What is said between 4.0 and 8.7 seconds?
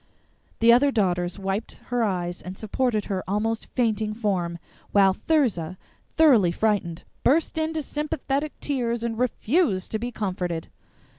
form, while Thirza, thoroughly frightened, burst into sympathetic